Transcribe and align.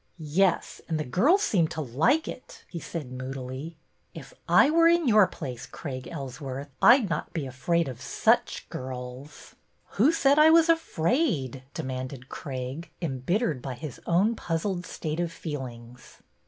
Yes, 0.33 0.81
and 0.89 0.99
the 0.99 1.03
girls 1.03 1.43
seem 1.43 1.67
to 1.67 1.81
like 1.81 2.27
it," 2.27 2.63
he 2.67 2.79
said 2.79 3.11
moodily.'' 3.11 3.77
If 4.23 4.33
I 4.49 4.71
were 4.71 4.87
in 4.87 5.07
your 5.07 5.27
place, 5.27 5.67
Craig 5.67 6.07
Ellsworth, 6.07 6.69
I 6.81 6.99
'd 7.01 7.07
not 7.07 7.33
be 7.33 7.45
afraid 7.45 7.87
of 7.87 8.01
such 8.01 8.67
girls." 8.69 9.53
102 9.97 9.97
BETTY 9.97 9.97
BAIRD'S 9.97 9.97
VENTURES 9.97 10.07
''Who 10.07 10.11
said 10.11 10.39
I 10.39 10.49
was 10.49 10.69
afraid?" 10.69 11.63
demanded 11.75 12.29
Craig, 12.29 12.89
embittered 12.99 13.61
by 13.61 13.75
his 13.75 14.01
own 14.07 14.35
puzzled 14.35 14.87
state 14.87 15.19
of 15.19 15.31
feelings. 15.31 16.17